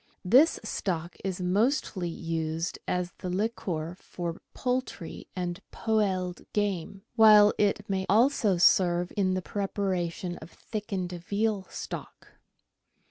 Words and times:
This 0.25 0.59
stock 0.63 1.15
is 1.23 1.39
mostly 1.41 2.09
used 2.09 2.79
as 2.87 3.11
the 3.19 3.29
liquor 3.29 3.95
for 4.01 4.41
poultry 4.55 5.27
and 5.35 5.61
poeled 5.69 6.41
game, 6.53 7.03
while 7.15 7.53
it 7.59 7.87
may 7.87 8.07
also 8.09 8.57
serve 8.57 9.13
in 9.15 9.35
the 9.35 9.43
preparation 9.43 10.37
of 10.39 10.49
thickened 10.49 11.11
veal 11.11 11.67
stock. 11.69 12.29